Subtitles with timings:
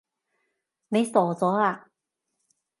[0.87, 1.91] 你傻咗呀？